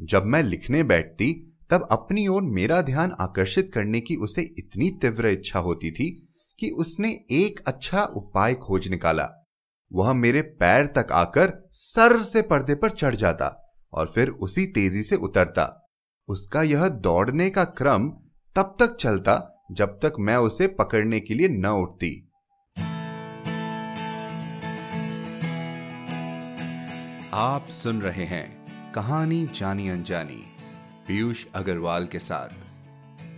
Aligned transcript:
जब 0.00 0.24
मैं 0.24 0.42
लिखने 0.42 0.82
बैठती, 0.82 1.32
तब 1.70 1.88
अपनी 1.90 2.26
ओर 2.28 2.42
मेरा 2.42 2.80
ध्यान 2.82 3.12
आकर्षित 3.20 3.70
करने 3.74 4.00
की 4.00 4.16
उसे 4.16 4.42
इतनी 4.58 4.90
तीव्र 4.90 5.28
इच्छा 5.28 5.58
होती 5.58 5.90
थी 5.90 6.10
कि 6.58 6.70
उसने 6.70 7.08
एक 7.30 7.60
अच्छा 7.66 8.04
उपाय 8.04 8.54
खोज 8.54 8.88
निकाला। 8.88 9.28
वह 9.92 10.12
मेरे 10.12 10.42
पैर 10.42 10.86
तक 10.86 11.12
आकर 11.12 11.52
सर 11.72 12.20
से 12.20 12.42
पर्दे 12.42 12.74
पर 12.74 12.90
चढ़ 12.90 13.14
जाता 13.14 13.74
और 13.92 14.12
फिर 14.14 14.28
उसी 14.28 14.66
तेज़ी 14.66 15.02
से 15.02 15.16
उतरता। 15.16 15.90
उसका 16.28 16.62
यह 16.62 16.88
दौड़ने 16.88 17.50
का 17.50 17.64
क्रम 17.64 18.08
तब 18.56 18.76
तक 18.80 18.96
चलता 18.96 19.66
जब 19.72 19.98
तक 20.02 20.12
मैं 20.18 20.36
उसे 20.36 20.66
पकड़ने 20.66 21.20
के 21.20 21.34
लिए 21.34 21.48
न 21.48 21.66
उठती। 21.66 22.30
आप 27.34 27.68
सुन 27.68 28.00
रहे 28.02 28.24
हैं 28.24 28.57
कहानी 28.98 29.46
जानी 29.46 29.88
अनजानी। 29.88 30.54
पीयूष 31.06 31.46
अग्रवाल 31.54 32.06
के 32.06 32.18
साथ। 32.18 32.48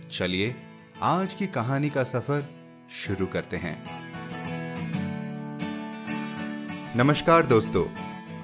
चलिए, 0.09 0.55
आज 1.01 1.33
की 1.33 1.47
कहानी 1.47 1.89
का 1.89 2.03
सफ़र 2.03 2.45
शुरू 2.89 3.25
करते 3.25 3.57
हैं। 3.57 3.83
नमस्कार 6.97 7.45
दोस्तों, 7.45 7.87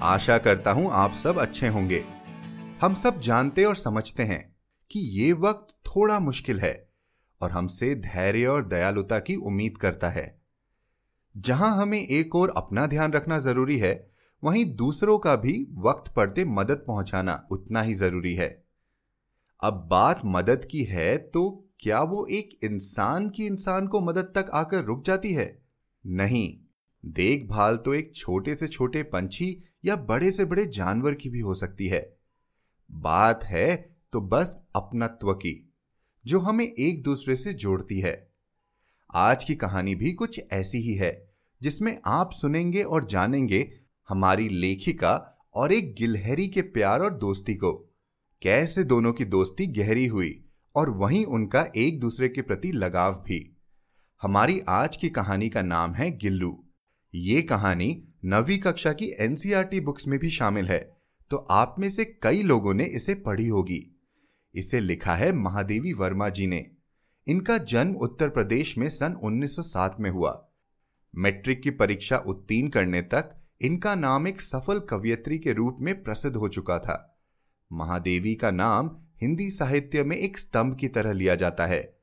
आशा 0.02 0.38
करता 0.38 0.70
हूँ 0.70 0.90
आप 0.92 1.12
सब 1.12 1.38
अच्छे 1.38 1.68
होंगे। 1.68 2.04
हम 2.80 2.94
सब 2.94 3.20
जानते 3.20 3.64
और 3.64 3.76
समझते 3.76 4.22
हैं 4.22 4.56
कि 4.90 5.00
ये 5.00 5.32
वक्त 5.32 5.74
थोड़ा 5.86 6.18
मुश्किल 6.18 6.60
है 6.60 6.88
और 7.40 7.50
हमसे 7.50 7.94
धैर्य 7.94 8.46
और 8.46 8.68
दयालुता 8.68 9.18
की 9.18 9.36
उम्मीद 9.36 9.78
करता 9.78 10.08
है। 10.08 10.42
जहाँ 11.36 11.76
हमें 11.76 12.08
एक 12.08 12.36
और 12.36 12.52
अपना 12.56 12.86
ध्यान 12.86 13.12
रखना 13.12 13.38
ज़रूरी 13.38 13.78
है 13.78 14.17
वहीं 14.42 14.64
दूसरों 14.74 15.18
का 15.18 15.34
भी 15.36 15.52
वक्त 15.78 16.12
पड़ते 16.12 16.44
मदद 16.44 16.84
पहुंचाना 16.86 17.46
उतना 17.50 17.82
ही 17.82 17.94
ज़रूरी 17.94 18.34
है। 18.34 18.48
अब 19.62 19.86
बात 19.90 20.20
मदद 20.24 20.64
की 20.64 20.84
है 20.84 21.16
तो 21.18 21.70
क्या 21.80 22.00
वो 22.02 22.26
एक 22.26 22.58
इंसान 22.64 23.28
की 23.28 23.46
इंसान 23.46 23.86
को 23.86 24.00
मदद 24.00 24.32
तक 24.34 24.50
आकर 24.54 24.84
रुक 24.84 25.04
जाती 25.04 25.32
है? 25.32 25.62
नहीं। 26.04 26.58
देखभाल 27.04 27.76
तो 27.76 27.94
एक 27.94 28.14
छोटे 28.16 28.54
से 28.56 28.68
छोटे 28.68 29.02
पंछी 29.02 29.56
या 29.84 29.96
बड़े 29.96 30.30
से 30.32 30.44
बड़े 30.44 30.66
जानवर 30.66 31.14
की 31.14 31.30
भी 31.30 31.40
हो 31.40 31.54
सकती 31.54 31.86
है। 31.86 32.00
बात 32.90 33.44
है 33.44 33.76
तो 34.12 34.20
बस 34.20 34.56
अपनत्व 34.76 35.32
की, 35.32 35.72
जो 36.24 36.38
हमें 36.38 36.64
एक 36.64 37.02
दूसरे 37.02 37.36
से 37.36 37.52
जोड़ती 37.52 38.00
है। 38.00 38.30
आज 39.14 39.44
की 39.44 39.54
कहानी 39.54 39.94
भी 39.94 40.12
कुछ 40.12 40.40
ऐसी 40.52 40.78
ही 40.78 40.94
है, 40.94 41.12
जिसमें 41.62 41.98
आप 42.06 42.30
सुनेंगे 42.32 42.82
और 42.82 43.06
जानेंगे 43.06 43.60
हमारी 44.08 44.48
लेखिका 44.48 45.14
और 45.54 45.72
एक 45.72 45.94
गिलहरी 45.94 46.48
के 46.48 46.62
प्यार 46.62 47.00
और 47.00 47.14
दोस्ती 47.14 47.54
को। 47.54 47.72
कैसे 48.42 48.84
दोनों 48.84 49.12
की 49.12 49.24
दोस्ती 49.24 49.66
गहरी 49.66 50.06
हुई 50.06 50.44
और 50.74 50.90
वहीं 50.90 51.24
उनका 51.24 51.66
एक 51.76 52.00
दूसरे 52.00 52.28
के 52.28 52.42
प्रति 52.42 52.72
लगाव 52.72 53.14
भी। 53.26 53.40
हमारी 54.22 54.60
आज 54.68 54.96
की 54.96 55.08
कहानी 55.08 55.48
का 55.48 55.62
नाम 55.62 55.94
है 55.94 56.10
गिल्लू। 56.18 56.64
ये 57.14 57.42
कहानी 57.42 58.02
नवी 58.24 58.58
कक्षा 58.58 58.92
की 58.92 59.10
एनसीआरटी 59.20 59.80
बुक्स 59.80 60.08
में 60.08 60.18
भी 60.18 60.30
शामिल 60.30 60.68
है 60.68 60.80
तो 61.30 61.36
आप 61.36 61.76
में 61.78 61.90
से 61.90 62.04
कई 62.22 62.42
लोगों 62.42 62.74
ने 62.74 62.84
इसे 62.84 63.14
पढ़ी 63.14 63.48
होगी। 63.48 63.84
इसे 64.54 64.80
लिखा 64.80 65.14
है 65.14 65.32
महादेवी 65.32 65.92
वर्मा 65.92 66.28
जी 66.28 66.46
ने। 66.46 66.64
इनका 67.26 67.58
जन्म 67.58 67.94
उत्तर 67.94 68.28
प्रदेश 68.28 68.76
में 68.78 68.88
सन 68.88 69.18
1907 69.22 69.96
में 70.00 70.10
हुआ। 70.10 70.48
मैट्रिक 71.14 71.62
की 71.62 71.70
परीक्षा 71.70 72.18
उत्तीर्ण 72.18 72.68
करने 72.68 73.02
तक 73.02 73.34
इनका 73.60 73.94
नाम 73.94 74.28
एक 74.28 74.40
सफल 74.40 74.78
कवियत्री 74.78 75.38
के 75.38 75.52
रूप 75.52 75.76
में 75.80 76.02
प्रसिद्ध 76.02 76.36
हो 76.36 76.48
चुका 76.48 76.78
था। 76.78 77.20
महादेवी 77.72 78.34
का 78.34 78.50
नाम 78.50 78.90
हिंदी 79.22 79.50
साहित्य 79.50 80.02
में 80.02 80.16
एक 80.16 80.38
स्तंभ 80.38 80.76
की 80.76 80.88
तरह 80.88 81.12
लिया 81.12 81.34
जाता 81.34 81.66
है। 81.66 81.98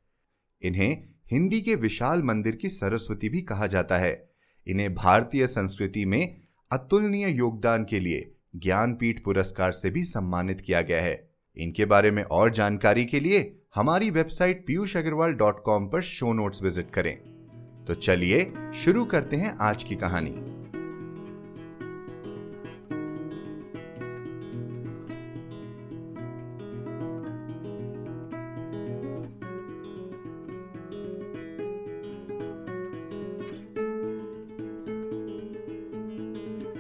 इन्हें 0.62 1.04
हिंदी 1.32 1.62
के 1.62 1.76
विशाल 1.76 2.24
मंदिर 2.24 2.56
की 2.56 2.70
सरस्वती 2.70 3.30
भी 3.30 3.42
कहा 3.42 3.68
जाता 3.68 3.98
है। 3.98 4.30
इन्हें 4.68 4.94
भारतीय 4.96 5.48
संस्कृति 5.48 6.06
में 6.06 6.42
अतुलनीय 6.72 7.30
योगदान 7.30 7.84
के 7.84 8.00
लिए 8.00 8.36
ज्ञानपीठ 8.56 9.24
पुरस्कार 9.24 9.72
से 9.72 9.90
भी 9.90 10.04
सम्मानित 10.04 10.62
किया 10.62 10.82
गया 10.82 11.02
है। 11.02 11.30
इनके 11.58 11.86
बारे 11.86 12.12
में 12.12 12.24
और 12.24 12.50
जानकारी 12.50 13.06
के 13.06 13.20
लिए 13.20 13.60
हमारी 13.76 14.10
website 14.10 14.66
Piyush 14.68 14.98
Agarwal 14.98 15.34
dot 15.34 15.64
com 15.64 15.88
पर 15.88 16.02
शो 16.02 16.34
नोट्स 16.34 16.64
विज़िट 16.64 16.92
करें। 16.92 17.16
तो 17.86 17.94
चलिए 17.94 18.52
शुरू 18.74 19.06
करते 19.06 19.36
हैं 19.36 19.58
आज 19.62 19.84
की 19.84 19.96
कहानी। 19.96 20.55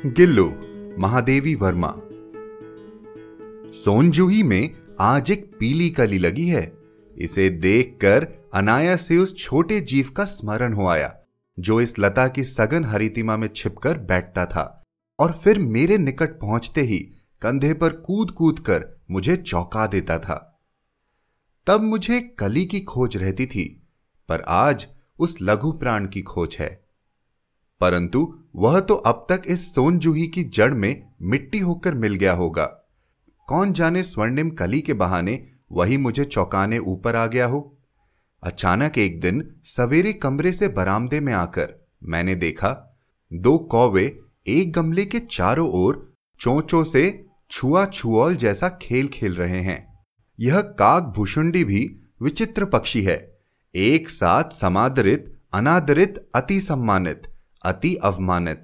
गिल्लू, 0.05 0.53
महादेवी 0.99 1.55
वर्मा। 1.55 1.87
सोनजूही 3.71 4.43
में 4.43 4.75
आज 4.99 5.31
एक 5.31 5.55
पीली 5.59 5.89
कली 5.89 6.17
लगी 6.17 6.47
है। 6.47 6.73
इसे 7.17 7.49
देखकर 7.49 8.27
अनायास 8.53 9.07
से 9.07 9.17
उस 9.17 9.37
छोटे 9.37 9.81
जीव 9.81 10.09
का 10.09 10.25
स्मरण 10.25 10.73
हो 10.73 10.87
आया, 10.87 11.19
जो 11.59 11.81
इस 11.81 11.99
लता 11.99 12.27
की 12.27 12.43
सघन 12.43 12.85
हरितिमा 12.85 13.37
में 13.37 13.49
छिपकर 13.55 13.97
बैठता 13.97 14.45
था 14.45 14.83
और 15.19 15.31
फिर 15.31 15.59
मेरे 15.59 15.97
निकट 15.97 16.29
पहुँचते 16.29 16.81
ही 16.81 16.99
कंधे 17.41 17.73
पर 17.73 17.89
कूद 17.89 18.31
कूद 18.31 18.59
कर 18.59 18.85
मुझे 19.11 19.37
चौंका 19.37 19.87
देता 19.87 20.19
था। 20.19 20.59
तब 21.67 21.81
मुझे 21.81 22.21
कली 22.21 22.65
की 22.65 22.79
खोज 22.79 23.17
रहती 23.17 23.45
थी, 23.45 23.87
पर 24.29 24.41
आज 24.41 24.87
उस 25.19 25.37
लघु 25.41 25.71
प्राण 25.71 26.07
की 26.07 26.21
खोज 26.21 26.57
है। 26.59 26.84
परंतु 27.81 28.39
वह 28.55 28.79
तो 28.79 28.95
अब 28.95 29.25
तक 29.29 29.41
इस 29.45 29.73
सोनजूही 29.75 30.27
की 30.27 30.43
जड़ 30.43 30.73
में 30.73 31.07
मिट्टी 31.21 31.59
होकर 31.59 31.93
मिल 31.93 32.15
गया 32.15 32.33
होगा। 32.33 32.65
कौन 33.47 33.73
जाने 33.73 34.03
स्वर्णिम 34.03 34.49
कली 34.49 34.81
के 34.81 34.93
बहाने 34.93 35.47
वही 35.71 35.97
मुझे 35.97 36.23
चौकाने 36.23 36.77
ऊपर 36.77 37.15
आ 37.15 37.25
गया 37.27 37.45
हो? 37.45 37.77
अचानक 38.43 38.97
एक 38.97 39.19
दिन 39.21 39.55
सवेरे 39.63 40.13
कमरे 40.13 40.51
से 40.51 40.67
बरामदे 40.67 41.19
में 41.19 41.33
आकर 41.33 41.73
मैंने 42.03 42.35
देखा, 42.35 42.97
दो 43.33 43.57
कौवे 43.57 44.19
एक 44.47 44.71
गमले 44.73 45.05
के 45.05 45.19
चारों 45.19 45.69
ओर 45.71 46.13
चोंचों 46.39 46.83
से 46.83 47.25
छुआ 47.51 47.85
छुआल 47.85 48.35
जैसा 48.35 48.69
खेल 48.81 49.07
खेल 49.07 49.35
रहे 49.35 49.61
हैं। 49.61 50.05
यह 50.39 50.61
काग 50.61 51.03
भूषुंडी 51.03 51.63
भी 51.63 51.95
विचित्र 52.21 52.65
पक्षी 52.65 53.03
है, 53.03 53.37
एक 53.75 54.09
साथ 54.09 54.49
समादरित, 54.49 55.39
अनादरित 55.53 56.29
अति 56.35 56.59
सम्मानित 56.59 57.23
अति 57.65 57.95
अवमानित। 57.95 58.63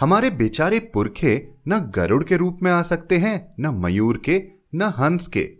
हमारे 0.00 0.30
बेचारे 0.30 0.78
पुरखे 0.78 1.48
न 1.68 1.78
गरुड़ 1.78 2.24
के 2.24 2.36
रूप 2.36 2.58
में 2.62 2.72
आ 2.72 2.82
सकते 2.82 3.18
हैं, 3.18 3.54
न 3.60 3.66
मयूर 3.66 4.22
के, 4.24 4.44
न 4.74 4.82
हंस 4.82 5.26
के। 5.26 5.50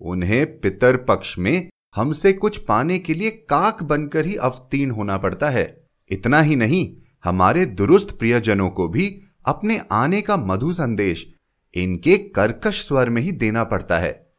उन्हें 0.00 0.60
पितर 0.60 0.96
पक्ष 0.96 1.38
में 1.38 1.70
हमसे 1.96 2.32
कुछ 2.32 2.58
पाने 2.58 2.98
के 2.98 3.14
लिए 3.14 3.30
काक 3.30 3.82
बनकर 3.82 4.26
ही 4.26 4.36
अवतीर्ण 4.36 4.90
होना 4.90 5.18
पड़ता 5.18 5.50
है। 5.50 5.88
इतना 6.10 6.40
ही 6.40 6.56
नहीं, 6.56 6.96
हमारे 7.24 7.66
दुरुस्त 7.66 8.18
प्रियजनों 8.18 8.70
को 8.70 8.88
भी 8.88 9.20
अपने 9.46 9.80
आने 9.92 10.22
का 10.22 10.36
मधु 10.36 10.72
संदेश 10.72 11.34
इनके 11.74 12.18
कर्कश 12.18 12.86
स्वर 12.86 13.08
में 13.08 13.22
ही 13.22 13.32
देना 13.32 13.64
पड़ता 13.64 13.98
है। 13.98 14.32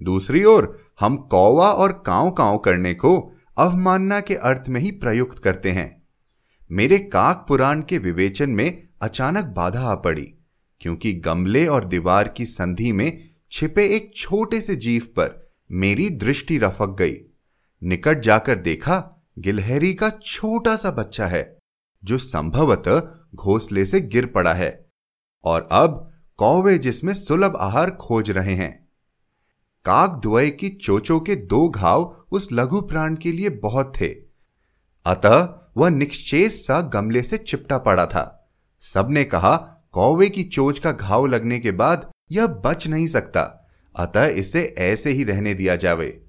दूसरी 0.00 0.44
ओर, 0.44 0.78
हम 1.00 1.16
कौवा 1.16 1.72
और 1.72 1.92
काव 2.06 2.30
काव 2.30 2.58
करने 2.58 2.94
को 2.94 3.32
अवमानना 3.58 4.20
के 4.20 4.34
अर्थ 4.34 4.68
में 4.68 4.80
ही 4.80 4.90
प्रयुक्त 4.90 5.38
करते 5.38 5.70
हैं। 5.72 5.97
मेरे 6.70 6.98
काक 6.98 7.44
पुराण 7.48 7.82
के 7.82 7.98
विवेचन 7.98 8.50
में 8.50 8.88
अचानक 9.02 9.44
बाधा 9.44 9.80
आ 9.80 9.94
पड़ी, 9.94 10.34
क्योंकि 10.80 11.12
गमले 11.12 11.66
और 11.66 11.84
दीवार 11.84 12.28
की 12.28 12.44
संधि 12.44 12.92
में 12.92 13.28
छिपे 13.52 13.86
एक 13.86 14.10
छोटे 14.16 14.60
से 14.60 14.76
जीव 14.76 15.02
पर 15.02 15.52
मेरी 15.70 16.08
दृष्टि 16.10 16.58
रफक 16.58 16.96
गई। 16.98 17.16
निकट 17.82 18.20
जाकर 18.20 18.54
देखा, 18.54 19.24
गिलहरी 19.38 19.94
का 19.94 20.10
छोटा 20.10 20.76
सा 20.76 20.90
बच्चा 20.90 21.26
है, 21.26 21.58
जो 22.04 22.18
संभवतः 22.18 23.00
घोसले 23.34 23.84
से 23.84 24.00
गिर 24.00 24.26
पड़ा 24.26 24.54
है, 24.54 24.90
और 25.44 25.68
अब 25.72 26.10
कौवे 26.36 26.78
जिसमें 26.78 27.14
सुलभ 27.14 27.56
आहार 27.56 27.90
खोज 27.90 28.30
रहे 28.30 28.54
हैं। 28.54 28.88
काक 29.84 30.20
द्वय 30.22 30.50
की 30.50 30.68
चोचों 30.68 31.20
के 31.20 31.34
दो 31.36 31.68
घाव 31.68 32.26
उस 32.30 32.48
लघु 32.52 32.80
प्राण 32.80 33.14
के 33.14 33.32
लिए 33.32 33.48
बहुत 33.48 33.92
थे। 34.00 34.08
अतः 35.06 35.58
वह 35.78 35.90
निश्चेस 35.90 36.66
सा 36.66 36.80
गमले 36.80 37.22
से 37.22 37.38
चिपटा 37.38 37.78
पड़ा 37.78 38.06
था। 38.06 38.50
सबने 38.80 39.24
कहा, 39.24 39.56
कौवे 39.92 40.28
की 40.28 40.44
चोच 40.44 40.78
का 40.78 40.92
घाव 40.92 41.26
लगने 41.26 41.58
के 41.58 41.70
बाद 41.70 42.10
यह 42.30 42.46
बच 42.46 42.88
नहीं 42.88 43.06
सकता, 43.06 43.68
अतः 43.96 44.24
इसे 44.24 44.74
ऐसे 44.78 45.10
ही 45.10 45.24
रहने 45.24 45.54
दिया 45.54 45.76
जावे। 45.76 46.24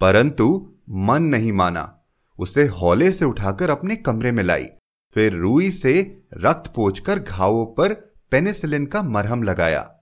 परंतु 0.00 0.74
मन 0.90 1.22
नहीं 1.22 1.52
माना। 1.52 2.00
उसे 2.38 2.66
हौले 2.66 3.12
से 3.12 3.24
उठाकर 3.24 3.70
अपने 3.70 3.96
कमरे 3.96 4.32
में 4.32 4.44
लाई। 4.44 4.66
फिर 5.14 5.32
रूई 5.32 5.70
से 5.70 6.22
रक्त 6.34 6.72
पोचकर 6.74 7.18
घावों 7.18 7.66
पर 7.66 7.92
पेनिसिलिन 8.30 8.86
का 8.86 9.02
मरहम 9.02 9.42
लगाया। 9.42 10.00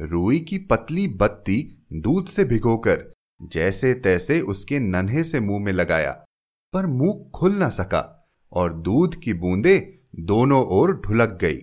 रूई 0.00 0.40
की 0.40 0.58
पतली 0.58 1.08
बत्ती 1.08 1.86
दूध 1.92 2.26
से 2.26 2.44
भिगोकर, 2.44 3.04
जैसे 3.42 3.94
तैसे 3.94 4.40
उसके 4.40 4.78
नन्हे 4.78 5.24
से 5.24 5.40
मुँह 5.40 5.64
में 5.64 5.72
लगाया। 5.72 6.25
पर 6.76 6.86
मुँह 6.86 7.30
खुल 7.34 7.62
न 7.62 7.68
सका 7.70 8.02
और 8.52 8.72
दूध 8.74 9.14
की 9.20 9.32
बूंदे 9.34 9.78
दोनों 10.16 10.64
ओर 10.66 10.92
ढुलक 10.96 11.38
गई। 11.40 11.56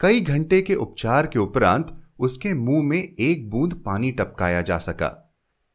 कई 0.00 0.20
घंटे 0.20 0.60
के 0.62 0.74
उपचार 0.74 1.26
के 1.26 1.38
उपरांत 1.38 1.96
उसके 2.18 2.54
मुँह 2.54 2.82
में 2.82 3.02
एक 3.02 3.50
बूंद 3.50 3.74
पानी 3.74 4.10
टपकाया 4.12 4.60
जा 4.60 4.78
सका। 4.78 5.08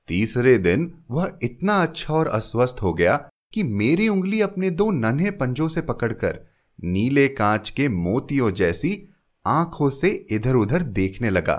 तीसरे 0.08 0.58
दिन 0.58 0.92
वह 1.12 1.38
इतना 1.44 1.82
अच्छा 1.82 2.14
और 2.14 2.28
अस्वस्थ 2.28 2.76
हो 2.82 2.94
गया 2.94 3.16
कि 3.54 3.64
मेरी 3.64 4.08
उंगली 4.08 4.42
अपने 4.42 4.70
दो 4.70 4.90
नन्हे 4.92 5.32
पंजों 5.32 5.68
से 5.68 5.82
पकड़कर 5.82 6.40
नीले 6.84 7.28
कांच 7.28 7.70
के 7.70 7.90
मोतियों 7.90 8.52
जैसी 8.52 9.10
आँखों 9.46 9.90
से 9.90 10.10
इधर 10.32 10.56
उधर 10.56 10.82
देखने 10.82 11.30
लगा। 11.30 11.56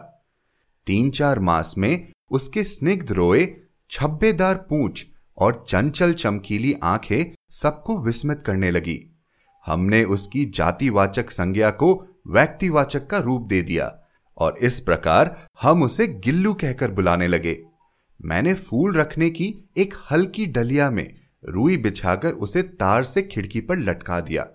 तीन 0.87 1.11
चार 1.11 1.39
मास 1.39 1.75
में 1.79 2.13
उसके 2.31 2.65
स्निग्ध 2.65 3.13
रोए, 3.13 3.47
छब्बेदार 3.91 4.55
पूंछ 4.55 5.07
और 5.39 5.65
चंचल 5.69 6.13
चमकीली 6.13 6.75
आँखें 6.83 7.35
सबको 7.51 7.99
विस्मित 7.99 8.43
करने 8.47 8.71
लगी। 8.71 9.01
हमने 9.67 10.05
उसकी 10.05 10.45
जातिवाचक 10.45 11.31
संज्ञा 11.31 11.71
को 11.71 12.07
व्यक्तिवाचक 12.27 13.07
का 13.07 13.19
रूप 13.19 13.43
दे 13.43 13.63
दिया 13.63 14.09
और 14.37 14.59
इस 14.59 14.81
प्रकार 14.81 15.47
हम 15.63 15.83
उसे 15.83 16.07
गिल्लू 16.07 16.55
कहकर 16.55 16.91
बुलाने 16.91 17.29
लगे। 17.29 17.63
मैंने 18.25 18.55
फूल 18.55 18.97
रखने 18.97 19.31
की 19.31 19.69
एक 19.77 19.95
हल्की 20.11 20.47
डलिया 20.47 20.91
में 20.91 21.15
रुई 21.45 21.77
बिछाकर 21.77 22.33
उसे 22.33 22.63
तार 22.63 23.05
से 23.05 23.23
खिड़की 23.23 23.61
पर 23.61 23.79
लटका 23.79 24.21
दिया। 24.21 24.47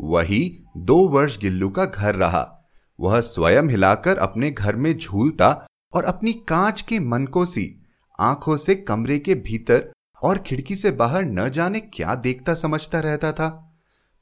वही 0.00 0.64
दो 0.76 1.08
वर्ष 1.08 1.38
गिल्लू 1.38 1.68
का 1.68 1.84
घर 1.84 2.14
रहा। 2.14 2.68
वह 3.00 3.20
स्वयं 3.20 3.68
हिलाकर 3.68 4.16
अपने 4.16 4.50
घर 4.50 4.76
में 4.76 4.98
झूलता 4.98 5.66
और 5.94 6.04
अपनी 6.04 6.32
कांच 6.32 6.80
के 6.80 6.98
मनकों 6.98 7.44
सी 7.44 7.82
आँखों 8.20 8.56
से 8.56 8.74
कमरे 8.74 9.18
के 9.18 9.34
भीतर 9.34 9.92
और 10.22 10.38
खिड़की 10.38 10.76
से 10.76 10.90
बाहर 10.90 11.24
न 11.24 11.48
जाने 11.48 11.80
क्या 11.80 12.14
देखता 12.14 12.54
समझता 12.54 13.00
रहता 13.00 13.32
था। 13.32 13.66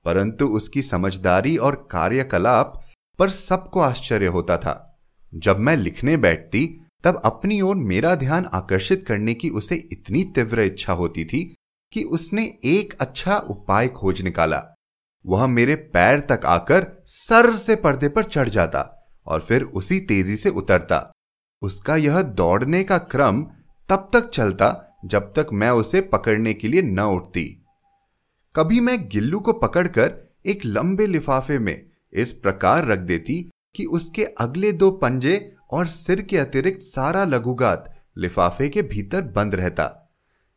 परंतु 0.05 0.47
उसकी 0.47 0.83
समझदारी 0.83 1.57
और 1.57 1.89
कार्यकलाप 1.91 2.81
पर 3.19 3.31
सबको 3.31 3.81
आश्चर्य 3.81 4.27
होता 4.27 4.57
था। 4.59 5.01
जब 5.35 5.59
मैं 5.59 5.77
लिखने 5.77 6.17
बैठती, 6.17 6.81
तब 7.05 7.23
अपनी 7.25 7.61
ओर 7.61 7.77
मेरा 7.77 8.15
ध्यान 8.15 8.47
आकर्षित 8.55 9.05
करने 9.09 9.35
की 9.35 9.51
उसे 9.51 9.75
इतनी 9.93 10.25
तीव्र 10.25 10.61
इच्छा 10.61 10.93
होती 10.93 11.25
थी 11.25 11.55
कि 11.93 12.03
उसने 12.03 12.59
एक 12.65 12.97
अच्छा 13.01 13.37
उपाय 13.37 13.89
खोज 13.89 14.23
निकाला। 14.23 14.75
वह 15.27 15.47
मेरे 15.47 15.75
पैर 15.75 16.21
तक 16.21 16.41
आकर 16.45 17.03
सर 17.07 17.55
से 17.55 17.77
पर्दे 17.77 18.09
पर 18.09 18.25
चढ़ 18.25 18.49
जाता 18.49 19.09
और 19.27 19.41
फिर 19.41 19.63
उसी 19.63 20.01
तेज़ी 20.01 20.37
से 20.37 20.49
उतरता। 20.49 21.13
उसका 21.63 21.97
यह 21.97 22.23
दौड़ने 22.23 22.85
का 22.85 22.99
क्रम 22.99 23.43
तब 23.89 24.11
तक 24.13 24.27
चलता 24.27 24.88
जब 25.05 25.33
तक 25.37 25.47
मैं 25.53 25.71
उसे 25.71 26.01
पकड़ने 26.01 26.55
के 26.55 26.69
लिए 26.69 26.83
न 26.83 27.01
उठती। 27.01 27.45
कभी 28.57 28.81
मैं 28.81 29.09
गिल्लू 29.09 29.41
को 29.41 29.53
पकड़कर 29.53 30.35
एक 30.47 30.65
लंबे 30.65 31.07
लिफाफे 31.07 31.59
में 31.59 31.87
इस 32.13 32.33
प्रकार 32.33 32.87
रख 32.87 32.99
देती 32.99 33.51
कि 33.77 33.85
उसके 33.85 34.25
अगले 34.25 34.73
दो 34.73 34.91
पंजे 34.91 35.55
और 35.71 35.87
सिर 35.87 36.23
के 36.23 36.39
अतिरिक्त 36.39 36.83
सारा 36.83 37.25
लघुगात 37.25 38.03
लिफाफे 38.19 38.69
के 38.69 38.83
भीतर 38.83 39.23
बंद 39.23 39.55
रहता। 39.55 40.11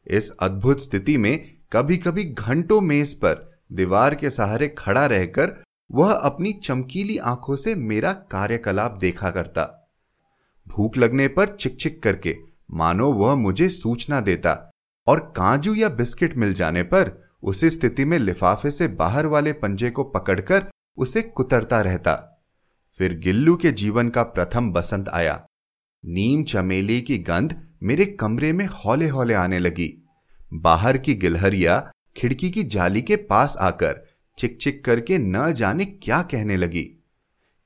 इस 0.08 0.32
अद्भुत 0.32 0.82
स्थिति 0.82 1.18
में 1.18 1.58
कभी 1.74 1.98
कभी 1.98 2.24
घंटों 2.24 2.82
मेज 2.82 3.14
पर 3.14 3.60
दीवार 3.72 4.16
के 4.16 4.30
सहारे 4.30 4.68
खड़ा 4.68 5.06
रहकर 5.06 5.64
वह 5.92 6.12
अपनी 6.12 6.54
चमकीली 6.54 7.18
आँखों 7.18 7.56
से 7.56 7.76
मेरा 7.76 8.14
कार्यकलाप 8.14 8.98
देखा 9.02 9.32
करता। 9.32 9.90
भूख 10.68 10.98
लगने 10.98 11.28
पर 11.28 11.46
चिक 11.46 11.76
चिक 11.76 12.04
करके 12.04 12.36
मानो 12.74 13.12
वह 13.14 13.36
मुझे 13.36 13.70
सूचना 13.70 14.20
देता 14.20 14.72
और 15.08 15.20
काजू 15.20 15.74
या 15.74 15.90
बिस्किट 15.90 16.38
मिल 16.38 16.54
जाने 16.54 16.84
पर 16.84 17.32
उसी 17.44 17.70
स्थिति 17.70 18.06
में 18.06 18.20
लिफाफे 18.20 18.72
से 18.72 18.88
बाहर 18.88 19.26
वाले 19.26 19.54
पंजे 19.54 19.90
को 19.90 20.04
पकड़कर 20.04 20.66
उसे 20.98 21.22
कुतरता 21.22 21.82
रहता। 21.82 22.40
फिर 22.94 23.14
गिल्लू 23.14 23.56
के 23.56 23.72
जीवन 23.72 24.10
का 24.10 24.24
प्रथम 24.24 24.72
बसंत 24.72 25.10
आया। 25.10 25.46
नीम 26.06 26.44
चमेली 26.44 27.02
की 27.02 27.18
गंध 27.18 27.62
मेरे 27.84 28.06
कमरे 28.06 28.54
में 28.54 28.66
हौले 28.66 29.08
हौले 29.08 29.34
आने 29.34 29.60
लगी। 29.60 30.08
बाहर 30.54 30.98
की 30.98 31.16
गिलहरिया 31.16 31.92
खिड़की 32.18 32.50
की 32.50 32.64
जाली 32.64 33.02
के 33.02 33.16
पास 33.16 33.58
आकर 33.58 34.06
चिक 34.38 34.58
चिक 34.62 34.86
करके 34.86 35.18
न 35.18 35.54
जाने 35.54 35.86
क्या 35.86 36.22
कहने 36.22 36.58
लगी। 36.58 37.04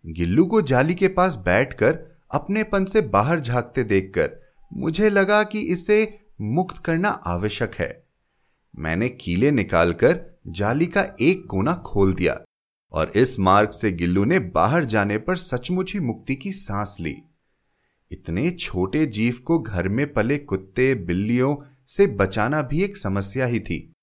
गिल्लू 0.06 0.46
को 0.46 0.62
जाली 0.62 0.96
के 0.96 1.08
पास 1.08 1.36
बैठकर 1.36 2.22
अपनेपन 2.32 2.86
से 2.86 3.02
बाहर 3.02 3.40
झांकते 3.40 3.84
देखकर 3.84 4.45
मुझे 4.78 5.10
लगा 5.10 5.44
कि 5.44 5.60
इसे 5.60 6.20
मुक्त 6.42 6.78
करना 6.78 7.10
आवश्यक 7.10 7.76
है। 7.76 8.06
मैंने 8.80 9.10
कीले 9.10 9.52
निकालकर 9.52 10.40
जाली 10.48 10.86
का 10.86 11.16
एक 11.22 11.46
कोना 11.50 11.74
खोल 11.74 12.14
दिया 12.14 12.42
और 12.92 13.12
इस 13.16 13.40
मार्ग 13.40 13.70
से 13.70 13.92
गिल्लू 13.92 14.24
ने 14.24 14.40
बाहर 14.40 14.84
जाने 14.84 15.18
पर 15.18 15.36
सचमुच 15.36 15.94
ही 15.94 16.00
मुक्ति 16.00 16.36
की 16.36 16.52
सांस 16.52 16.98
ली। 17.00 17.16
इतने 18.12 18.52
छोटे 18.52 19.06
जीव 19.06 19.40
को 19.46 19.60
घर 19.60 19.88
में 19.88 20.14
पले 20.14 20.38
कुत्ते, 20.38 20.96
बिल्लियों 20.96 21.56
से 21.88 22.08
बचाना 22.08 22.62
भी 22.62 22.84
एक 22.84 22.98
समस्या 22.98 23.46
ही 23.46 23.60
थी। 23.60 23.94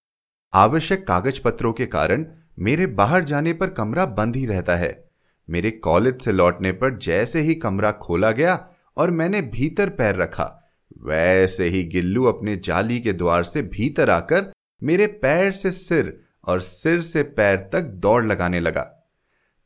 आवश्यक 0.54 1.06
कागज़ 1.06 1.40
पत्रों 1.42 1.72
के 1.72 1.86
कारण 1.86 2.26
मेरे 2.58 2.86
बाहर 2.86 3.24
जाने 3.24 3.52
पर 3.52 3.70
कमरा 3.70 4.06
बंद 4.06 4.36
ही 4.36 4.46
रहता 4.46 4.76
है। 4.76 5.10
मेरे 5.50 5.70
कॉलेज 5.70 6.22
से 6.22 6.32
लौटने 6.32 6.72
पर 6.72 6.98
जैसे 6.98 7.40
ही 7.40 7.54
कमरा 7.54 7.92
खोला 7.92 8.30
गया 8.30 8.68
और 8.96 9.10
मैंने 9.10 9.42
भीतर 9.42 9.88
पैर 9.88 10.16
रखा 10.16 10.58
वैसे 11.00 11.68
ही 11.68 11.84
गिल्लू 11.84 12.24
अपने 12.24 12.56
जाली 12.56 13.00
के 13.00 13.12
द्वार 13.12 13.42
से 13.42 13.62
भीतर 13.62 14.10
आकर 14.10 14.52
मेरे 14.82 15.06
पैर 15.06 15.52
से 15.52 15.70
सिर 15.70 16.20
और 16.44 16.60
सिर 16.60 17.00
से 17.00 17.22
पैर 17.22 17.56
तक 17.56 17.80
दौड़ 17.80 18.24
लगाने 18.24 18.60
लगा। 18.60 19.08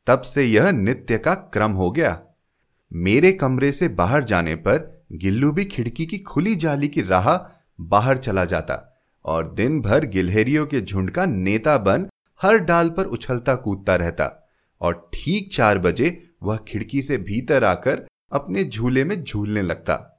तब 0.06 0.20
से 0.20 0.44
यह 0.44 0.70
नित्य 0.70 1.19
का 1.19 1.34
क्रम 1.34 1.70
हो 1.70 1.90
गया। 1.90 2.23
मेरे 2.93 3.32
कमरे 3.32 3.73
से 3.73 3.88
बाहर 3.88 4.25
जाने 4.25 4.55
पर 4.55 5.05
गिल्लू 5.12 5.52
भी 5.52 5.64
खिड़की 5.64 6.06
की 6.06 6.19
खुली 6.19 6.56
जाली 6.56 6.88
की 6.88 7.02
राह 7.02 7.56
बाहर 7.81 8.19
चला 8.19 8.44
जाता 8.44 9.00
और 9.25 9.55
दिन 9.55 9.81
भर 9.81 10.05
गिलहेरियों 10.05 10.67
के 10.67 10.81
झुंड 10.81 11.11
का 11.11 11.26
नेता 11.26 11.78
बन 11.78 12.08
हर 12.43 12.58
डाल 12.58 12.90
पर 12.90 13.05
उछलता 13.05 13.55
कूदता 13.55 13.96
रहता 13.96 14.49
और 14.81 15.11
ठीक 15.14 15.52
चार 15.52 15.78
बजे 15.78 16.31
वह 16.43 16.56
खिड़की 16.69 17.02
से 17.02 17.19
भीतर 17.19 17.64
आकर 17.64 18.06
अपने 18.32 18.64
झूले 18.64 19.05
में 19.05 19.25
झूलने 19.25 19.62
लगता। 19.62 20.15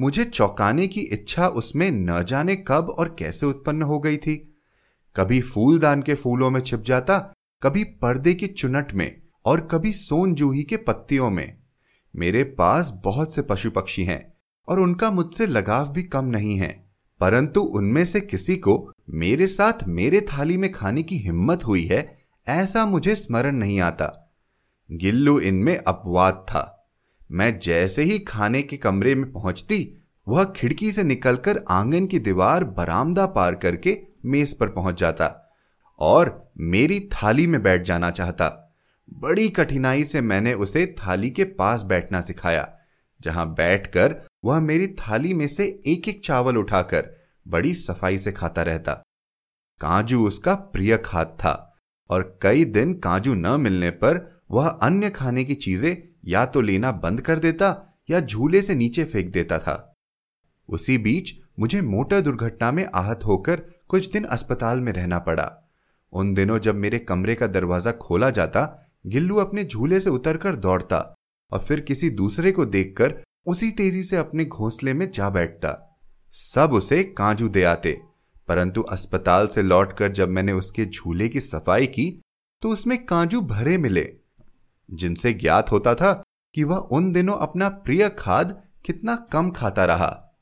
मुझे 0.00 0.24
चौंकाने 0.24 0.86
की 0.86 1.00
इच्छा 1.00 1.46
उसमें 1.46 1.90
न 1.90 2.22
जाने 2.24 2.54
कब 2.68 2.94
और 2.98 3.16
कैसे 3.18 3.46
उत्पन्न 3.46 3.82
हो 3.82 3.98
गई 4.00 4.16
थी। 4.16 4.36
कभी 5.16 5.40
फूलदान 5.40 6.02
के 6.02 6.14
फूलों 6.14 6.50
में 6.50 6.60
छिप 6.60 6.82
जाता, 6.82 7.18
कभी 7.62 7.84
पर्दे 7.84 8.34
की 8.34 8.46
चुनट 8.46 8.92
में 8.92 9.22
और 9.44 9.60
कभी 9.60 9.92
सोन 9.92 10.34
जूही 10.34 10.62
के 10.62 10.76
पत्तियों 10.76 11.30
में। 11.30 11.58
मेरे 12.16 12.44
पास 12.44 12.92
बहुत 13.04 13.34
से 13.34 13.42
पशु 13.42 13.70
पक्षी 13.70 14.04
हैं 14.04 14.34
और 14.68 14.80
उनका 14.80 15.10
मुझसे 15.10 15.46
लगाव 15.46 15.92
भी 15.92 16.02
कम 16.02 16.24
नहीं 16.24 16.56
है, 16.56 16.68
परंतु 17.20 17.60
उनमें 17.60 18.04
से 18.04 18.20
किसी 18.20 18.56
को 18.56 18.92
मेरे 19.10 19.46
साथ 19.46 19.72
मेरे 19.88 20.20
थाली 20.20 20.56
में 20.56 20.72
खाने 20.72 21.02
की 21.02 21.16
हिम्मत 21.16 21.66
हुई 21.66 21.84
है, 21.84 22.18
ऐसा 22.48 22.86
मुझे 22.86 23.14
स्मरण 23.14 23.56
नहीं 23.56 23.80
आता। 23.80 24.32
गिल्लू 24.90 25.40
इनमें 25.40 25.76
अपवाद 25.76 26.46
था। 26.48 26.79
मैं 27.30 27.58
जैसे 27.58 28.02
ही 28.02 28.18
खाने 28.18 28.62
के 28.62 28.76
कमरे 28.76 29.14
में 29.14 29.32
पहुँचती, 29.32 30.06
वह 30.28 30.44
खिड़की 30.44 30.92
से 30.92 31.02
निकलकर 31.02 31.64
आँगन 31.70 32.06
की 32.06 32.18
दीवार 32.18 32.64
बरामदा 32.64 33.26
पार 33.26 33.54
करके 33.54 33.96
मेज 34.24 34.54
पर 34.54 34.68
पहुँच 34.68 35.00
जाता 35.00 35.56
और 35.98 36.52
मेरी 36.60 37.00
थाली 37.12 37.46
में 37.46 37.62
बैठ 37.62 37.82
जाना 37.82 38.10
चाहता। 38.10 38.48
बड़ी 39.12 39.48
कठिनाई 39.48 40.04
से 40.04 40.20
मैंने 40.20 40.54
उसे 40.54 40.86
थाली 40.98 41.30
के 41.30 41.44
पास 41.44 41.82
बैठना 41.82 42.20
सिखाया, 42.20 42.68
जहाँ 43.20 43.46
बैठकर 43.54 44.14
वह 44.44 44.60
मेरी 44.60 44.86
थाली 44.86 45.34
में 45.34 45.46
से 45.46 45.80
एक 45.86 46.08
एक 46.08 46.24
चावल 46.24 46.56
उठाकर 46.56 47.14
बड़ी 47.48 47.74
सफ़ाई 47.74 48.18
से 48.18 48.32
खाता 48.32 48.62
रहता। 48.62 48.92
काजू 49.80 50.26
उसका 50.26 50.54
प्रिय 50.54 50.96
खाद 50.96 51.36
था 51.40 51.76
और 52.10 52.38
कई 52.42 52.64
दिन 52.64 52.94
काजू 52.94 53.34
न 53.34 53.60
मिलने 53.60 53.90
पर 53.90 54.42
वह 54.50 54.68
अन्य 54.68 55.10
खाने 55.10 55.44
की 55.44 55.54
चीज़ें 55.54 56.09
या 56.24 56.44
तो 56.46 56.60
लेना 56.60 56.92
बंद 56.94 57.20
कर 57.20 57.38
देता 57.38 57.74
या 58.10 58.20
झूले 58.20 58.62
से 58.62 58.74
नीचे 58.74 59.04
फेंक 59.04 59.32
देता 59.32 59.58
था। 59.58 59.96
उसी 60.68 60.98
बीच 60.98 61.34
मुझे 61.58 61.80
मोटर 61.82 62.20
दुर्घटना 62.20 62.70
में 62.72 62.86
आहत 62.94 63.24
होकर 63.26 63.62
कुछ 63.88 64.10
दिन 64.12 64.24
अस्पताल 64.26 64.80
में 64.80 64.92
रहना 64.92 65.18
पड़ा। 65.18 65.50
उन 66.12 66.32
दिनों 66.34 66.58
जब 66.58 66.76
मेरे 66.76 66.98
कमरे 66.98 67.34
का 67.34 67.46
दरवाज़ा 67.46 67.92
खोला 67.92 68.30
जाता, 68.30 68.62
गिल्लू 69.06 69.36
अपने 69.36 69.64
झूले 69.64 70.00
से 70.00 70.10
उतरकर 70.10 70.56
दौड़ता 70.56 70.98
और 71.52 71.58
फिर 71.58 71.80
किसी 71.80 72.10
दूसरे 72.12 72.52
को 72.52 72.64
देखकर 72.66 73.14
उसी 73.46 73.70
तेज़ी 73.70 74.02
से 74.02 74.16
अपने 74.16 74.44
घोंसले 74.44 74.94
में 74.94 75.10
जा 75.10 75.28
बैठता। 75.30 75.76
सब 76.34 76.72
उसे 76.72 77.02
कांजू 77.12 77.48
दे 77.48 77.62
आते, 77.64 77.92
परंतु 78.48 78.82
अस्पताल 78.82 79.46
से 79.46 79.62
लौटकर 79.62 80.12
जब 80.12 80.28
मैंने 80.28 80.52
उसके 80.52 80.84
झूले 80.84 81.28
की 81.28 81.40
सफ़ाई 81.40 81.86
की 81.88 82.10
तो 82.62 82.68
उसमें 82.68 83.04
कांजू 83.06 83.40
भरे 83.42 83.76
मिले। 83.78 84.02
जिनसे 84.92 85.32
ज्ञात 85.32 85.72
होता 85.72 85.94
था 85.94 86.22
कि 86.54 86.64
वह 86.64 86.76
उन 86.76 87.12
दिनों 87.12 87.36
अपना 87.36 87.68
प्रिय 87.68 88.08
खाद 88.08 88.62
कितना 88.84 89.16
कम 89.16 89.50
खाता 89.50 89.84
रहा। 89.84 90.38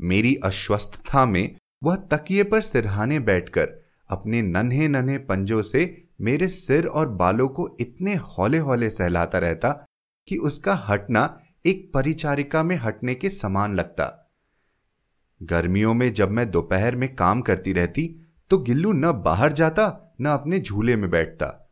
मेरी 0.00 0.34
अस्वस्थता 0.34 1.26
में 1.26 1.56
वह 1.84 1.96
तकिए 1.96 2.44
पर 2.44 2.60
सिरहाने 2.60 3.18
बैठकर 3.18 3.68
अपने 4.10 4.42
नन्हे 4.42 4.88
नन्हे 4.88 5.18
पंजों 5.18 5.62
से 5.62 6.08
मेरे 6.20 6.48
सिर 6.48 6.86
और 6.86 7.08
बालों 7.08 7.48
को 7.48 7.76
इतने 7.80 8.14
हौले 8.14 8.58
हौले 8.58 8.90
सहलाता 8.90 9.38
रहता 9.38 9.70
कि 10.28 10.36
उसका 10.36 10.74
हटना 10.74 11.40
एक 11.66 11.90
परिचारिका 11.94 12.62
में 12.62 12.76
हटने 12.76 13.14
के 13.14 13.30
समान 13.30 13.74
लगता। 13.74 14.32
गर्मियों 15.42 15.94
में 15.94 16.12
जब 16.12 16.30
मैं 16.30 16.50
दोपहर 16.50 16.96
में 16.96 17.14
काम 17.16 17.40
करती 17.40 17.72
रहती 17.72 18.26
तो 18.50 18.58
गिल्लू 18.58 18.92
न 18.92 19.12
बाहर 19.12 19.52
जाता, 19.52 20.14
न 20.20 20.26
अपने 20.26 20.60
झूले 20.60 20.96
में 20.96 21.10
बैठता। 21.10 21.65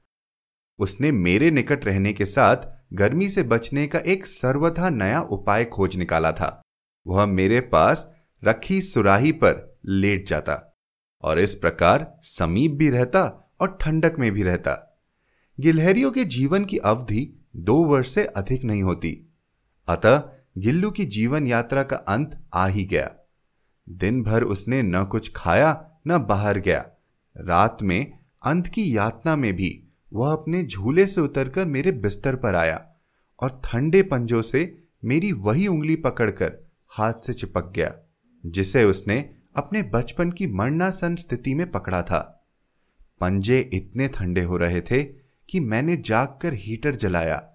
उसने 0.78 1.12
मेरे 1.12 1.50
निकट 1.50 1.84
रहने 1.84 2.12
के 2.12 2.24
साथ 2.24 2.56
गर्मी 2.92 3.28
से 3.28 3.42
बचने 3.42 3.86
का 3.86 3.98
एक 3.98 4.26
सर्वथा 4.26 4.90
नया 4.90 5.20
उपाय 5.20 5.64
खोज 5.64 5.96
निकाला 5.96 6.32
था। 6.32 6.62
वह 7.06 7.26
मेरे 7.26 7.60
पास 7.60 8.12
रखी 8.44 8.82
सुराही 8.82 9.32
पर 9.32 9.78
लेट 9.86 10.28
जाता 10.28 10.78
और 11.22 11.38
इस 11.38 11.54
प्रकार 11.54 12.18
समीप 12.22 12.70
भी 12.70 12.90
रहता 12.90 13.52
और 13.60 13.78
ठंडक 13.80 14.16
में 14.18 14.32
भी 14.32 14.42
रहता। 14.42 15.00
गिलहरियों 15.60 16.10
के 16.10 16.24
जीवन 16.24 16.64
की 16.64 16.78
अवधि 16.78 17.44
दो 17.56 17.84
वर्ष 17.84 18.08
से 18.08 18.24
अधिक 18.24 18.64
नहीं 18.64 18.82
होती। 18.82 19.34
अतः 19.88 20.22
गिल्लू 20.58 20.90
की 20.90 21.04
जीवन 21.04 21.46
यात्रा 21.46 21.82
का 21.82 21.96
अंत 21.96 22.44
आ 22.54 22.66
ही 22.66 22.84
गया। 22.84 23.14
दिन 23.88 24.22
भर 24.22 24.42
उसने 24.42 24.82
न 24.82 25.04
कुछ 25.04 25.32
खाया, 25.36 25.90
न 26.08 26.18
बाहर 26.18 26.58
गया। 26.58 26.86
रात 27.36 27.78
में 27.82 28.18
अंत 28.42 28.66
की 28.66 28.96
यातना 28.96 29.36
में 29.36 29.52
भी 29.56 29.83
वह 30.14 30.33
अपने 30.33 30.62
झूले 30.62 31.06
से 31.06 31.21
उतरकर 31.21 31.66
मेरे 31.66 31.92
बिस्तर 31.92 32.37
पर 32.37 32.54
आया 32.54 32.90
और 33.40 33.61
ठंडे 33.64 34.02
पंजों 34.02 34.42
से 34.42 34.83
मेरी 35.04 35.33
वही 35.33 35.66
उंगली 35.66 35.97
पकड़कर 35.97 36.71
हाथ 36.88 37.12
से 37.12 37.33
चिपक 37.33 37.73
गया, 37.76 37.94
जिसे 38.47 38.85
उसने 38.85 39.30
अपने 39.56 39.83
बचपन 39.83 40.30
की 40.30 40.47
मरणासन 40.47 41.14
स्थिति 41.14 41.54
में 41.54 41.71
पकड़ा 41.71 42.02
था। 42.02 42.47
पंजे 43.21 43.71
इतने 43.73 44.09
ठंडे 44.09 44.42
हो 44.42 44.56
रहे 44.56 44.80
थे 44.80 45.04
कि 45.50 45.61
मैंने 45.61 45.97
जागकर 45.97 46.54
हीटर 46.54 46.94
जलाया 46.94 47.50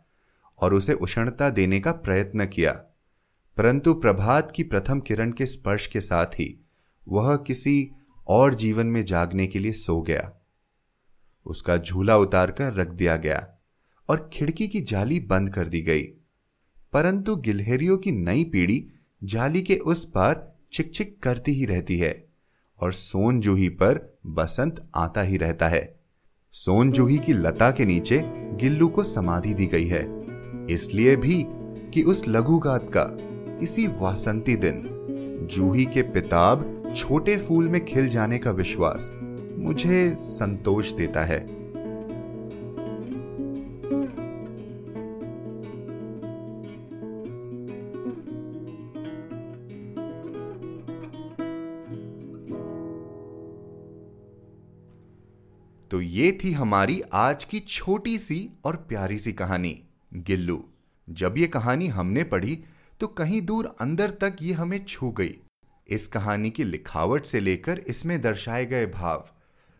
और 0.59 0.73
उसे 0.73 0.93
उष्णता 0.93 1.49
देने 1.49 1.79
का 1.79 1.91
प्रयत्न 1.91 2.45
किया। 2.45 2.71
परंतु 3.57 3.93
प्रभात 3.93 4.51
की 4.55 4.63
प्रथम 4.63 4.99
किरण 4.99 5.31
के 5.31 5.45
स्पर्श 5.45 5.87
के 5.87 6.01
साथ 6.01 6.25
ही 6.25 6.67
वह 7.07 7.35
किसी 7.35 7.91
और 8.27 8.53
जीवन 8.53 8.85
में 8.85 9.05
जागने 9.05 9.47
के 9.47 9.59
लिए 9.59 9.71
सो 9.71 10.01
गया। 10.01 10.38
उसका 11.49 11.77
झूला 11.77 12.17
उतारकर 12.17 12.73
रख 12.73 12.87
दिया 12.87 13.15
गया 13.15 13.47
और 14.09 14.29
खिड़की 14.33 14.67
की 14.67 14.81
जाली 14.81 15.19
बंद 15.19 15.49
कर 15.49 15.67
दी 15.67 15.81
गई। 15.81 16.01
परंतु 16.93 17.35
गिलहेरियों 17.35 17.97
की 17.97 18.11
नई 18.11 18.43
पीढ़ी 18.43 18.87
जाली 19.23 19.61
के 19.61 19.75
उस 19.75 20.05
पार 20.05 20.55
चिक 20.71 20.91
चिक 20.91 21.23
करती 21.23 21.51
ही 21.51 21.65
रहती 21.65 21.97
है 21.97 22.27
और 22.79 22.93
सोन 22.93 23.39
जूही 23.39 23.69
पर 23.69 24.19
बसंत 24.25 24.89
आता 24.95 25.21
ही 25.21 25.37
रहता 25.37 25.67
है। 25.67 25.99
सोन 26.51 26.91
जूही 26.91 27.17
की 27.17 27.33
लता 27.33 27.71
के 27.71 27.85
नीचे 27.85 28.21
गिल्लू 28.55 28.87
को 28.87 29.03
समाधि 29.03 29.53
दी 29.53 29.65
गई 29.65 29.87
है। 29.87 30.25
इसलिए 30.69 31.15
भी 31.15 31.45
कि 31.93 32.03
उस 32.03 32.27
लघुगात 32.27 32.89
का 32.97 33.17
इसी 33.63 33.87
वासंती 33.87 34.55
दिन 34.55 34.83
जूही 35.51 35.85
के 35.85 36.01
पिताब 36.01 36.93
छोटे 36.95 37.37
फूल 37.37 37.69
में 37.69 37.85
खिल 37.85 38.09
जाने 38.09 38.37
का 38.37 38.51
विश्वास 38.51 39.11
मुझे 39.59 40.15
संतोष 40.15 40.91
देता 40.93 41.23
है। 41.23 41.39
तो 55.91 56.01
ये 56.01 56.31
थी 56.43 56.51
हमारी 56.51 57.01
आज 57.13 57.43
की 57.43 57.59
छोटी 57.59 58.17
सी 58.17 58.49
और 58.65 58.75
प्यारी 58.89 59.17
सी 59.17 59.31
कहानी, 59.33 59.81
गिल्लू। 60.13 60.63
जब 61.07 61.37
ये 61.37 61.47
कहानी 61.47 61.87
हमने 61.87 62.23
पढ़ी 62.23 62.57
तो 62.99 63.07
कहीं 63.07 63.41
दूर 63.41 63.75
अंदर 63.81 64.09
तक 64.21 64.35
ये 64.41 64.53
हमें 64.53 64.83
छू 64.85 65.11
गई। 65.11 65.35
इस 65.89 66.07
कहानी 66.07 66.49
की 66.49 66.63
लिखावट 66.63 67.25
से 67.25 67.39
लेकर 67.39 67.79
इसमें 67.87 68.19
दर्शाए 68.21 68.65
गए 68.65 68.85
भाव 68.85 69.25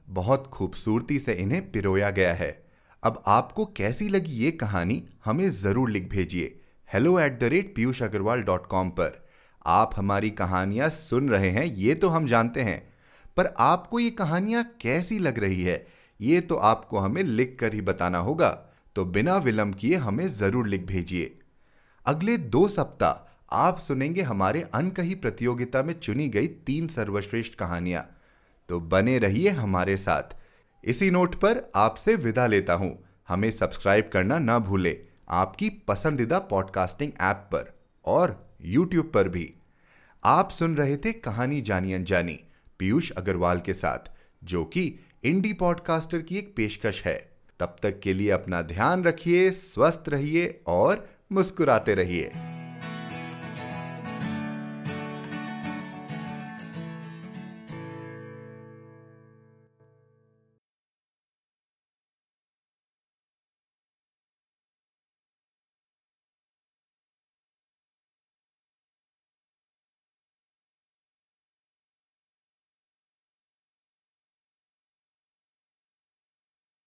बहुत 0.10 0.50
खूबसूरती 0.54 1.20
से 1.20 1.34
इन्हें 1.34 1.72
पिरोया 1.72 2.10
गया 2.10 2.34
है। 2.34 2.52
अब 3.04 3.22
आपको 3.28 3.66
कैसी 3.78 4.08
लगी 4.10 4.32
ये 4.34 4.52
कहानी, 4.52 5.04
हमें 5.26 5.50
ज़रूर 5.52 5.90
लिख 5.90 6.10
भेजिए। 6.10 6.56
Hello 6.90 7.20
at 7.20 7.40
the 7.40 7.44
rate 7.44 7.74
Piyush 7.76 8.02
Agarwal 8.04 8.42
dot 8.42 8.66
com 8.68 8.90
पर। 8.90 9.24
आप 9.66 9.92
हमारी 9.96 10.30
कहानियाँ 10.32 10.90
सुन 10.90 11.30
रहे 11.30 11.50
हैं, 11.50 11.66
ये 11.66 11.96
तो 11.96 12.10
हम 12.10 12.28
जानते 12.28 12.62
हैं। 12.62 12.82
पर 13.38 13.54
आपको 13.60 14.00
ये 14.00 14.10
कहानियाँ 14.12 14.64
कैसी 14.82 15.20
लग 15.20 15.40
रही 15.40 15.64
है, 15.64 15.86
ये 16.20 16.42
तो 16.42 16.56
आपको 16.56 17.00
हमें 17.00 17.24
लिख 17.24 17.58
कर 17.60 17.74
ही 17.74 17.82
बताना 17.82 18.18
होगा। 18.18 18.50
तो 18.96 19.06
बिना 19.06 19.38
विलंब 19.38 19.76
किए 19.76 19.96
हमें 19.98 20.28
ज़रूर 20.28 20.68
लिख 20.68 20.86
भेजिए। 20.86 21.40
अगले 22.06 22.38
दो 22.38 22.68
सप्ताह 22.68 23.28
आप 23.58 23.80
सुनेंगे 23.80 24.22
हमारे 24.22 24.62
अनकही 24.74 25.16
प्रतियोगिता 25.16 25.82
में 25.84 25.94
चुनी 25.94 26.28
गई 26.30 26.48
तीन 26.48 26.88
सर्वश्रेष्ठ 26.88 27.54
कहानियाँ। 27.56 28.04
तो 28.70 28.80
बने 28.80 29.18
रहिए 29.20 29.50
हमारे 29.50 29.98
साथ। 29.98 30.36
इसी 30.84 31.12
नोट 31.12 31.36
पर 31.36 31.72
आपसे 31.76 32.16
विदा 32.16 32.48
लेता 32.48 32.74
हूँ। 32.74 33.06
हमें 33.28 33.52
सब्सक्राइब 33.52 34.10
करना 34.14 34.40
ना 34.40 34.60
भूले, 34.60 34.98
आपकी 35.30 35.70
पसंदीदा 35.70 36.40
पॉडकास्टिंग 36.40 37.12
ऐप 37.22 37.36
पर 37.36 37.80
और 38.06 38.56
यूट्यूब 38.62 39.12
पर 39.14 39.30
भी। 39.30 39.54
आप 40.24 40.50
सुन 40.50 40.76
रहे 40.78 40.98
थे 40.98 41.12
कहानी 41.12 41.62
जानी 41.62 41.94
अनजानी, 41.94 42.40
पीयूष 42.80 43.12
अग्रवाल 43.12 43.60
के 43.60 43.74
साथ, 43.74 44.12
जो 44.44 44.66
कि 44.66 45.00
इंडी 45.24 45.54
पॉडकास्टर 45.54 46.22
की 46.22 46.38
एक 46.38 46.54
पेशकश 46.56 47.04
है। 47.06 47.32
तब 47.60 47.76
तक 47.84 48.00
के 48.00 48.14
लिए 48.14 48.30
अपना 48.30 48.62
ध्यान 48.62 49.04
रखिए, 49.04 49.52
स्वस्थ 49.52 50.04
रहिए 50.08 50.62
और 50.68 51.10
मुस्कुराते 51.32 51.96
रहिए। 51.96 52.32